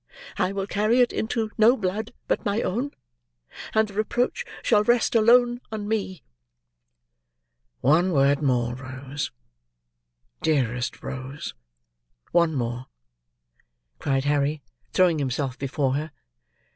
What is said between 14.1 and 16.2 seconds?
Harry, throwing himself before her.